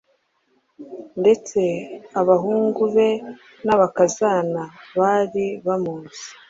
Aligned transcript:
ndetse 1.21 1.59
abahungu 2.19 2.81
be 2.95 3.09
n’abakazana 3.65 4.63
bari 4.99 5.45
bamuzi. 5.65 6.25